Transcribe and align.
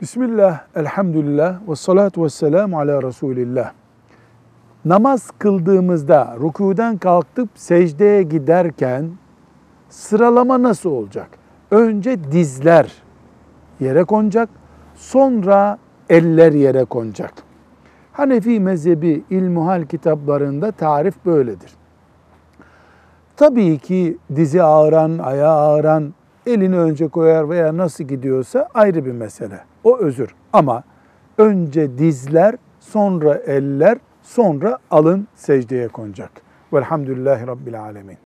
Bismillah, 0.00 0.60
elhamdülillah 0.74 1.68
ve 1.68 1.76
salatu 1.76 2.24
ve 2.24 2.28
selamu 2.28 2.78
ala 2.78 3.02
Resulillah. 3.02 3.72
Namaz 4.84 5.30
kıldığımızda 5.38 6.36
rükudan 6.40 6.96
kalkıp 6.96 7.48
secdeye 7.54 8.22
giderken 8.22 9.10
sıralama 9.88 10.62
nasıl 10.62 10.90
olacak? 10.90 11.28
Önce 11.70 12.32
dizler 12.32 12.92
yere 13.80 14.04
konacak, 14.04 14.48
sonra 14.94 15.78
eller 16.08 16.52
yere 16.52 16.84
konacak. 16.84 17.32
Hanefi 18.12 18.60
mezhebi 18.60 19.24
ilmuhal 19.30 19.84
kitaplarında 19.84 20.72
tarif 20.72 21.14
böyledir. 21.26 21.70
Tabii 23.36 23.78
ki 23.78 24.18
dizi 24.36 24.62
ağıran, 24.62 25.18
ayağı 25.18 25.56
ağıran 25.56 26.14
elini 26.46 26.78
önce 26.78 27.08
koyar 27.08 27.50
veya 27.50 27.76
nasıl 27.76 28.04
gidiyorsa 28.04 28.68
ayrı 28.74 29.04
bir 29.04 29.12
mesele. 29.12 29.60
O 29.84 29.98
özür. 29.98 30.34
Ama 30.52 30.82
önce 31.38 31.98
dizler, 31.98 32.54
sonra 32.80 33.34
eller, 33.34 33.98
sonra 34.22 34.78
alın 34.90 35.28
secdeye 35.34 35.88
konacak. 35.88 36.30
Velhamdülillahi 36.72 37.46
Rabbil 37.46 37.80
Alemin. 37.80 38.25